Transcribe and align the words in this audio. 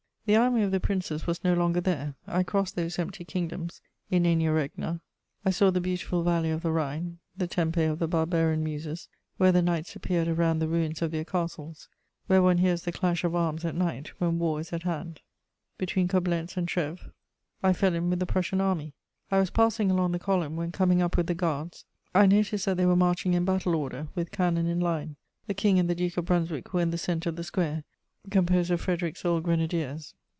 _The 0.33 0.37
Army 0.37 0.61
of 0.61 0.71
the 0.71 0.79
Princes 0.79 1.27
was 1.27 1.43
no 1.43 1.53
longer 1.55 1.81
there. 1.81 2.15
I 2.25 2.43
crossed 2.43 2.75
those 2.77 2.97
empty 2.99 3.25
kingdoms: 3.25 3.81
inania 4.09 4.55
regna; 4.55 5.01
I 5.43 5.49
saw 5.49 5.71
the 5.71 5.81
beautiful 5.81 6.23
valley 6.23 6.51
of 6.51 6.61
the 6.61 6.71
Rhine, 6.71 7.17
the 7.35 7.47
Tempe 7.47 7.83
of 7.83 7.97
the 7.99 8.07
barbarian 8.07 8.63
muses, 8.63 9.09
where 9.35 9.51
the 9.51 9.63
knights 9.63 9.93
appeared 9.95 10.27
around 10.29 10.59
the 10.59 10.69
ruins 10.69 11.01
of 11.01 11.09
their 11.11 11.25
castles, 11.25 11.89
where 12.27 12.41
one 12.41 12.59
hears 12.59 12.83
the 12.83 12.91
clash 12.93 13.23
of 13.25 13.35
arms 13.35 13.65
at 13.65 13.75
night, 13.75 14.13
when 14.19 14.37
war 14.39 14.59
is 14.61 14.71
at 14.71 14.83
hand. 14.83 15.19
[Sidenote: 15.19 15.23
Frederic 15.25 15.43
William 15.43 15.65
II.] 15.65 15.77
Between 15.77 16.07
Coblentz 16.47 16.55
and 16.57 16.67
Trèves, 16.69 17.11
I 17.63 17.73
fell 17.73 17.95
in 17.95 18.09
with 18.11 18.19
the 18.19 18.25
Prussian 18.27 18.61
Army: 18.61 18.93
I 19.31 19.39
was 19.39 19.49
passing 19.49 19.91
along 19.91 20.11
the 20.13 20.19
column 20.19 20.55
when, 20.55 20.71
coming 20.71 21.01
up 21.01 21.17
with 21.17 21.27
the 21.27 21.35
guards, 21.35 21.83
I 22.15 22.25
noticed 22.27 22.65
that 22.67 22.77
they 22.77 22.85
were 22.85 22.95
marching 22.95 23.33
in 23.33 23.43
battle 23.43 23.75
order, 23.75 24.07
with 24.15 24.31
cannon 24.31 24.67
in 24.67 24.79
line; 24.79 25.17
the 25.47 25.53
King 25.55 25.77
and 25.79 25.89
the 25.89 25.95
Duke 25.95 26.15
of 26.15 26.23
Brunswick 26.25 26.71
were 26.71 26.81
in 26.81 26.91
the 26.91 26.97
centre 26.97 27.27
of 27.29 27.35
the 27.35 27.43
square, 27.43 27.83
composed 28.29 28.69
of 28.71 28.79
Frederic's 28.79 29.25
old 29.25 29.41
grenadiers. 29.43 30.13